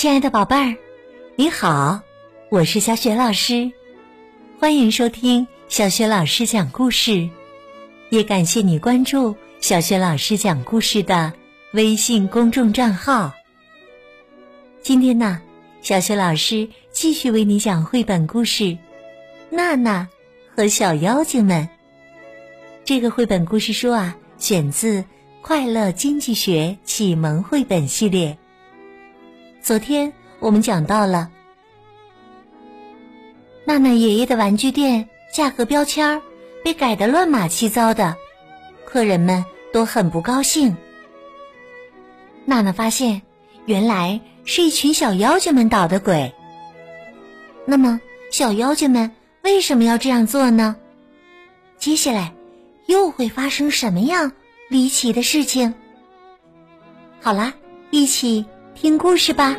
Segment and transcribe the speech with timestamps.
[0.00, 0.74] 亲爱的宝贝儿，
[1.36, 2.00] 你好，
[2.48, 3.70] 我是小雪老师，
[4.58, 7.28] 欢迎收听小雪老师讲故事，
[8.08, 11.34] 也感谢你关注小雪老师讲故事的
[11.74, 13.34] 微信公众账号。
[14.80, 15.42] 今天呢，
[15.82, 18.64] 小雪老师继续为你讲绘本故事
[19.50, 20.08] 《娜娜
[20.56, 21.62] 和小妖精们》。
[22.86, 25.02] 这个绘本故事书啊，选自
[25.42, 28.30] 《快乐经济学启蒙绘本系列》。
[29.62, 31.30] 昨天我们讲到了，
[33.66, 36.22] 娜娜爷爷的玩具店价格标签儿
[36.64, 38.16] 被改得乱码七糟的，
[38.86, 40.74] 客人们都很不高兴。
[42.46, 43.20] 娜娜发现，
[43.66, 46.32] 原来是一群小妖精们捣的鬼。
[47.66, 50.74] 那么，小妖精们为什么要这样做呢？
[51.76, 52.32] 接下来
[52.86, 54.32] 又会发生什么样
[54.70, 55.74] 离奇的事情？
[57.20, 57.52] 好啦，
[57.90, 58.46] 一起。
[58.80, 59.54] 听故事吧，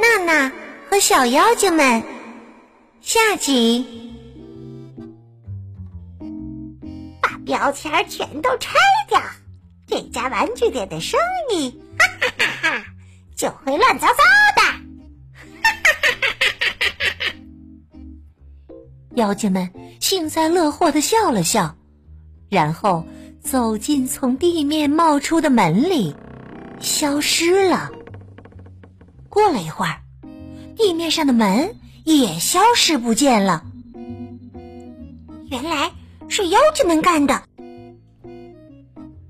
[0.00, 0.50] 娜娜
[0.88, 2.02] 和小妖精们
[3.02, 3.84] 下集，
[7.20, 9.20] 把标签全都拆掉，
[9.86, 11.20] 这家玩具店的生
[11.52, 12.84] 意，哈哈哈哈，
[13.36, 14.14] 就会乱糟糟
[14.56, 14.62] 的。
[14.62, 16.08] 哈哈哈
[16.80, 16.86] 哈
[17.18, 17.34] 哈！
[19.16, 21.76] 妖精们幸灾乐祸的笑了笑，
[22.48, 23.04] 然后。
[23.42, 26.14] 走进从地面冒出的门里，
[26.80, 27.90] 消失了。
[29.28, 30.00] 过了一会儿，
[30.76, 31.74] 地面上的门
[32.04, 33.64] 也消失不见了。
[35.50, 35.90] 原来
[36.28, 37.42] 是妖精们干的。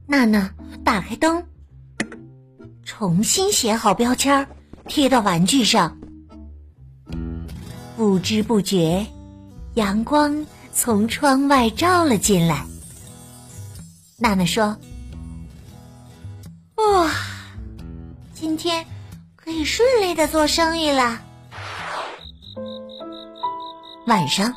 [0.06, 0.50] 娜娜
[0.84, 1.42] 打开灯，
[2.84, 4.46] 重新写好标签，
[4.86, 5.96] 贴到玩具上。
[7.96, 9.06] 不知不觉，
[9.74, 12.66] 阳光从窗外照了进来。
[14.22, 14.76] 娜娜说
[16.76, 17.10] ：“哇，
[18.34, 18.84] 今天
[19.34, 21.18] 可以顺利的做生意了。”
[24.06, 24.54] 晚上，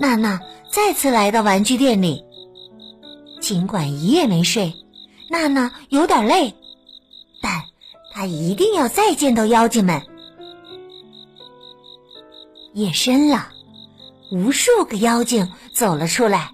[0.00, 0.40] 娜娜
[0.72, 2.24] 再次来到玩具店里。
[3.38, 4.72] 尽管一夜没睡，
[5.28, 6.54] 娜娜有点累，
[7.42, 7.62] 但
[8.14, 10.00] 她一定要再见到妖精们。
[12.72, 13.48] 夜深了，
[14.30, 16.50] 无数个妖精走了出来。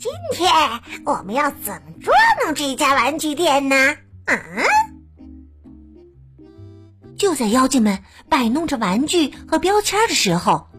[0.00, 0.50] 今天
[1.04, 3.76] 我们要怎么捉弄这家玩具店呢？
[4.24, 4.40] 啊！
[7.18, 10.70] 就在妖精们摆弄着玩具和标签的时候，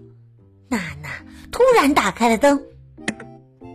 [0.67, 1.09] 娜娜
[1.51, 2.59] 突然打开了灯，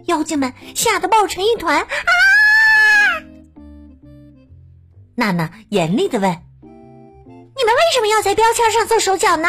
[0.06, 1.78] 妖精们吓得抱成一团。
[1.80, 1.86] 啊！
[5.14, 6.28] 娜娜严厉的问
[6.60, 9.48] ：“你们为什么要在标签上做手脚呢？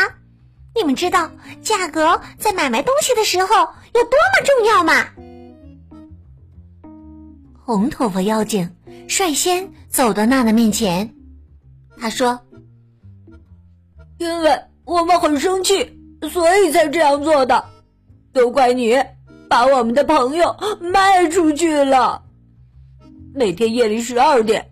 [0.76, 1.32] 你们知道
[1.64, 5.08] 价格在买卖东西的时候有多么重要吗？”
[7.68, 8.70] 红头发妖精
[9.10, 11.14] 率先走到娜娜面前，
[11.98, 12.40] 他说
[14.18, 16.00] ：“因为我们很生气，
[16.32, 17.66] 所以才这样做的。
[18.32, 18.96] 都怪你
[19.50, 22.24] 把我们的朋友卖出去了。
[23.36, 24.72] 每天夜里十二点，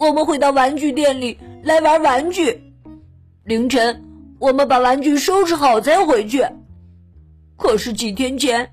[0.00, 2.60] 我们会到玩具店里来玩玩具。
[3.44, 4.02] 凌晨，
[4.40, 6.44] 我们把玩具收拾好再回去。
[7.56, 8.72] 可是几天前，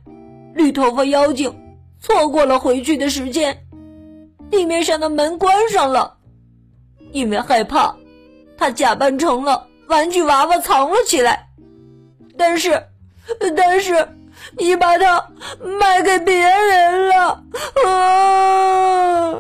[0.56, 1.56] 绿头发妖精。”
[2.00, 3.66] 错过了回去的时间，
[4.50, 6.18] 地面上的门关上了，
[7.12, 7.96] 因为害怕，
[8.58, 11.48] 他假扮成了玩具娃娃藏了起来。
[12.38, 12.82] 但是，
[13.56, 14.08] 但是
[14.58, 15.30] 你把它
[15.80, 17.44] 卖给别人了。
[17.86, 19.34] 啊！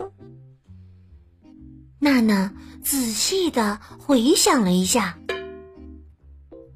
[2.00, 2.52] 娜娜
[2.84, 5.18] 仔细的回想了一下，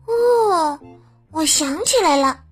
[0.08, 0.80] 哦，
[1.32, 2.43] 我想起来了。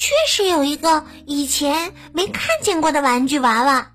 [0.00, 3.92] 确实有一个以前没看见过的玩具娃娃，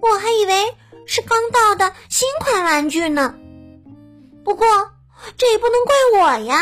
[0.00, 3.34] 我还以为是刚到的新款玩具呢。
[4.44, 4.68] 不过
[5.36, 6.60] 这也不能怪我呀，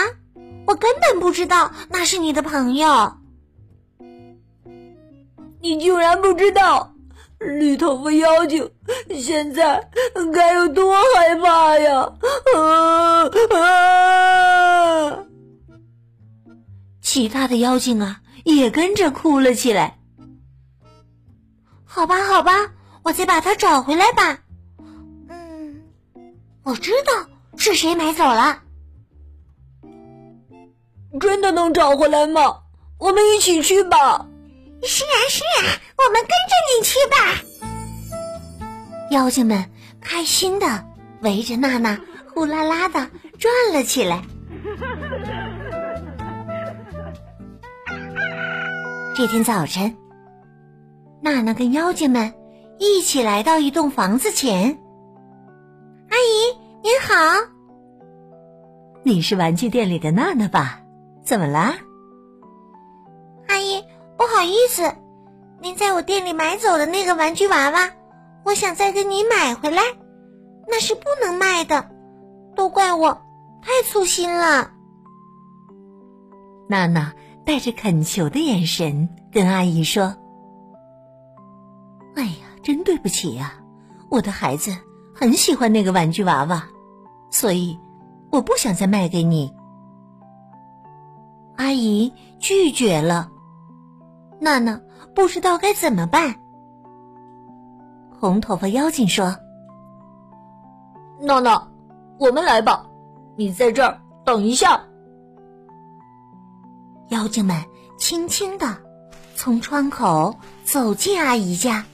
[0.66, 3.18] 我根本不知道那是你的朋友。
[5.60, 6.94] 你竟然不知道，
[7.38, 8.70] 绿头发妖精
[9.20, 9.90] 现在
[10.32, 12.10] 该有多害怕呀！
[12.56, 13.28] 啊
[13.60, 15.18] 啊！
[17.02, 18.22] 其他的妖精啊！
[18.56, 19.98] 也跟着哭了起来。
[21.84, 22.52] 好吧，好吧，
[23.02, 24.38] 我再把它找回来吧。
[25.28, 25.82] 嗯，
[26.62, 28.62] 我知道是谁买走了。
[31.20, 32.62] 真的能找回来吗？
[32.98, 34.26] 我们一起去吧。
[34.82, 37.16] 是啊，是啊，我们跟着你去吧。
[39.10, 40.86] 妖精们开心的
[41.22, 41.98] 围着娜娜
[42.34, 44.22] 呼啦啦的转了起来。
[49.18, 49.96] 这天早晨，
[51.20, 52.32] 娜娜跟妖精们
[52.78, 54.78] 一起来到一栋房子前。
[56.08, 57.16] 阿姨您好，
[59.02, 60.80] 你是玩具店里的娜娜吧？
[61.24, 61.74] 怎么啦？
[63.48, 63.82] 阿姨，
[64.16, 64.94] 不好意思，
[65.60, 67.90] 您在我店里买走的那个玩具娃娃，
[68.44, 69.82] 我想再跟你买回来，
[70.68, 71.90] 那是不能卖的，
[72.54, 73.20] 都怪我
[73.62, 74.70] 太粗心了。
[76.68, 77.12] 娜娜
[77.48, 80.14] 带着恳求的眼神跟阿姨说
[82.14, 83.54] ：“哎呀，真对不起呀，
[84.10, 84.70] 我的孩子
[85.14, 86.68] 很喜欢那个玩具娃娃，
[87.30, 87.78] 所以
[88.30, 89.50] 我不想再卖给你。”
[91.56, 93.30] 阿姨拒绝了。
[94.38, 94.78] 娜娜
[95.14, 96.34] 不知道该怎么办。
[98.20, 99.34] 红头发妖精说
[101.18, 101.66] ：“娜娜，
[102.18, 102.84] 我们来吧，
[103.36, 104.84] 你在这儿等一下。”
[107.08, 107.64] 妖精们
[107.98, 108.76] 轻轻的
[109.34, 111.84] 从窗口走进阿姨家，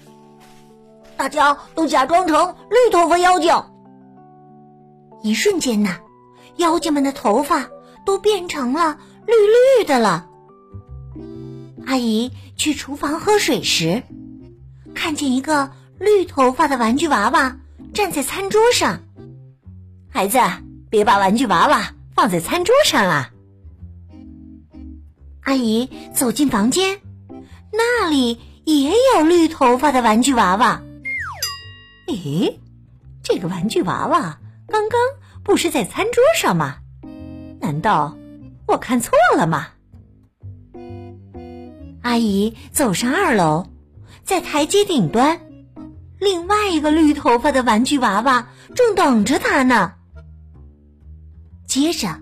[1.17, 3.53] 大家都假装成绿头发妖精。
[5.23, 5.99] 一瞬间呐，
[6.57, 7.69] 妖精们的头发
[8.05, 9.35] 都变成了绿
[9.79, 10.29] 绿的了。
[11.87, 14.03] 阿姨去厨房喝水时，
[14.95, 17.57] 看见一个绿头发的玩具娃娃
[17.93, 19.01] 站在餐桌上。
[20.11, 20.39] 孩子，
[20.91, 23.31] 别把玩具娃娃放在餐桌上啊！
[25.45, 27.01] 阿姨走进房间，
[27.71, 30.83] 那里也有绿头发的玩具娃娃。
[32.07, 32.57] 咦，
[33.23, 34.99] 这个玩具娃娃刚刚
[35.43, 36.79] 不是在餐桌上吗？
[37.61, 38.17] 难道
[38.67, 39.69] 我看错了吗？
[42.01, 43.67] 阿姨走上二楼，
[44.25, 45.41] 在台阶顶端，
[46.19, 49.93] 另外一个绿头发的玩具娃娃正等着她呢。
[51.67, 52.19] 接着，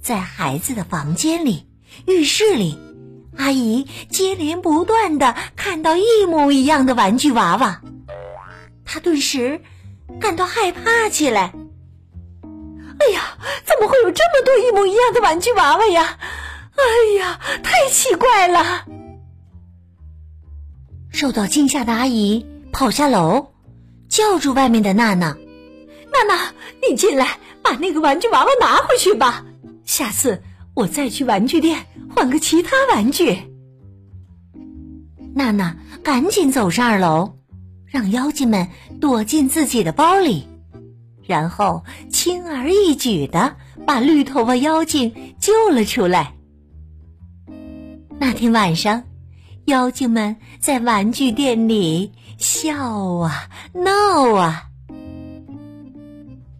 [0.00, 1.69] 在孩子的房间里。
[2.06, 2.78] 浴室里，
[3.36, 7.80] 阿姨接连不断的看到一模一样的玩具娃娃，
[8.84, 9.60] 她顿时
[10.20, 11.52] 感到害怕起来。
[12.98, 16.18] 哎呀，怎么会有这么多一模一样的玩具娃娃呀？
[16.76, 18.84] 哎呀，太奇怪了！
[21.10, 23.52] 受到惊吓的阿姨跑下楼，
[24.08, 25.36] 叫住外面的娜娜
[26.12, 26.52] ：“娜娜，
[26.86, 29.44] 你进来，把那个玩具娃娃拿回去吧。
[29.84, 30.42] 下次。”
[30.74, 31.84] 我再去玩具店
[32.14, 33.38] 换个其他玩具。
[35.34, 37.38] 娜娜赶紧走上二楼，
[37.86, 38.66] 让妖精们
[39.00, 40.46] 躲进自己的包里，
[41.22, 43.56] 然后轻而易举的
[43.86, 46.34] 把绿头发妖精救了出来。
[48.18, 49.02] 那天晚上，
[49.66, 52.74] 妖精们在玩具店里笑
[53.16, 54.64] 啊闹啊。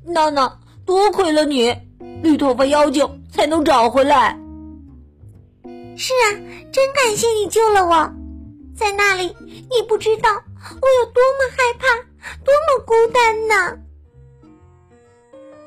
[0.07, 1.75] 娜娜，多亏了你，
[2.23, 3.07] 绿头发妖精。
[3.31, 4.38] 才能找回来。
[5.97, 6.41] 是啊，
[6.73, 8.12] 真感谢你救了我。
[8.75, 11.87] 在那里，你不知道我有多么害怕，
[12.44, 13.79] 多么孤单呢。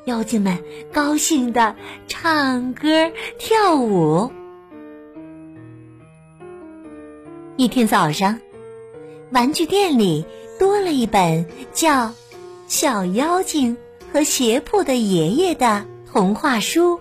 [0.06, 0.57] 妖精们
[0.92, 1.75] 高兴的
[2.07, 4.31] 唱歌跳舞。
[7.56, 8.39] 一天早上，
[9.31, 10.25] 玩具店里
[10.57, 12.07] 多了一本叫
[12.68, 13.77] 《小妖精
[14.12, 17.00] 和鞋铺的爷爷》的童话书。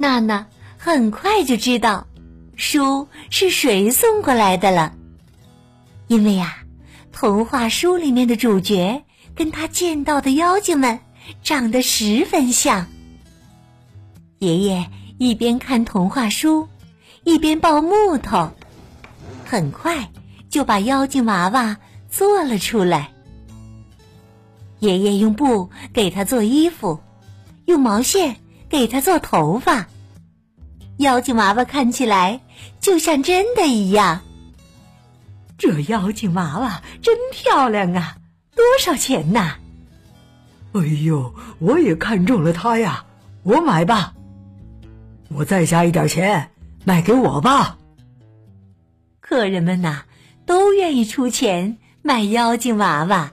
[0.00, 0.46] 娜娜
[0.78, 2.06] 很快就知道，
[2.54, 4.94] 书是谁送过来的了。
[6.06, 6.58] 因为呀，
[7.12, 11.00] 童话书里面的主角跟他见到的妖精们
[11.42, 12.86] 长得十分像。
[14.38, 14.88] 爷爷
[15.18, 16.68] 一边看童话书，
[17.24, 18.52] 一边抱木头，
[19.44, 20.10] 很快
[20.48, 21.76] 就把妖精娃娃
[22.08, 23.10] 做了出来。
[24.78, 27.00] 爷爷用布给他做衣服，
[27.64, 28.36] 用毛线。
[28.68, 29.86] 给他做头发，
[30.98, 32.40] 妖精娃娃看起来
[32.80, 34.20] 就像真的一样。
[35.56, 38.16] 这妖精娃娃真漂亮啊！
[38.54, 39.54] 多少钱呢？
[40.72, 43.04] 哎呦，我也看中了它呀！
[43.42, 44.14] 我买吧，
[45.30, 46.50] 我再加一点钱
[46.84, 47.78] 卖给我吧。
[49.20, 50.02] 客人们呐，
[50.44, 53.32] 都愿意出钱买妖精娃娃。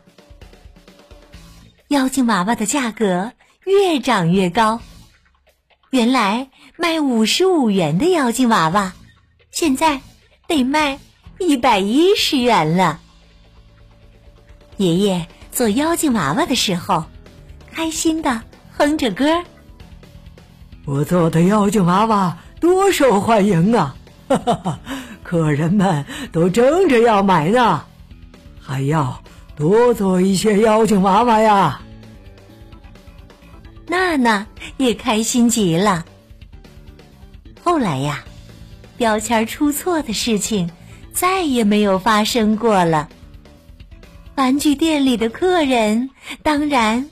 [1.90, 3.34] 妖精娃娃的价格
[3.66, 4.80] 越涨越高。
[5.96, 8.92] 原来卖五十五元的妖精娃娃，
[9.50, 10.02] 现在
[10.46, 11.00] 得卖
[11.40, 13.00] 一百一十元了。
[14.76, 17.06] 爷爷做妖精娃娃的时候，
[17.72, 18.42] 开心的
[18.78, 19.42] 哼着歌
[20.84, 23.96] ：“我做的妖精娃娃多受欢迎啊！
[24.28, 24.80] 哈哈哈，
[25.24, 27.86] 客人们都争着要买呢，
[28.60, 29.24] 还要
[29.56, 31.80] 多做一些妖精娃娃呀。”
[33.88, 34.46] 娜娜
[34.78, 36.06] 也开心极了。
[37.64, 38.24] 后来呀，
[38.98, 40.70] 标签出错的事情
[41.14, 43.10] 再也没有发生过了。
[44.36, 46.10] 玩具店里的客人
[46.44, 47.10] 当然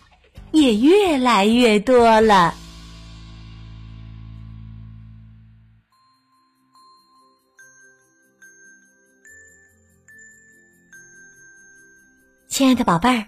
[0.51, 2.53] 也越来越多了。
[12.49, 13.25] 亲爱的宝贝儿，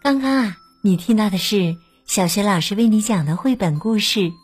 [0.00, 1.76] 刚刚啊，你听到的是
[2.10, 4.18] 小学老师为你讲的绘本故事《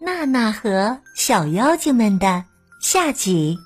[0.00, 2.44] 娜娜和小妖精们》的
[2.80, 3.56] 下集。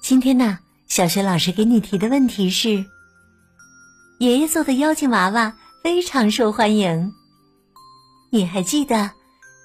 [0.00, 2.84] 今天呢，小学老师给你提的问题是：
[4.20, 7.12] 爷爷做的妖精娃娃非常受欢迎，
[8.30, 9.10] 你还记得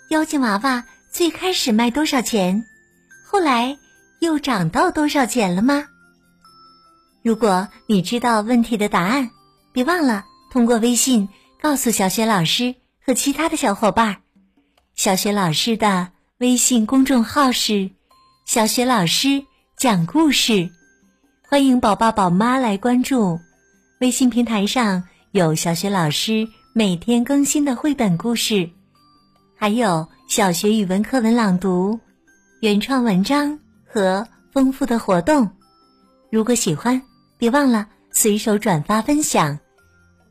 [0.09, 2.65] 妖精娃娃最开始卖多少钱？
[3.23, 3.77] 后来
[4.19, 5.85] 又涨到多少钱了吗？
[7.21, 9.29] 如果你知道问题的答案，
[9.71, 10.25] 别忘了
[10.55, 11.27] 通过微信
[11.61, 14.21] 告诉小雪老师和其他的小伙伴。
[14.95, 17.91] 小雪老师的微信公众号是
[18.47, 19.43] “小雪老师
[19.75, 20.69] 讲故事”，
[21.49, 23.37] 欢迎宝宝宝妈来关注。
[23.99, 28.69] 微信平台上有小雪老师每天更新的绘本故事，
[29.57, 31.99] 还有小学语文课文朗读、
[32.61, 35.49] 原创文章和丰富的活动。
[36.31, 37.01] 如果喜欢，
[37.37, 39.59] 别忘了随手转发分享，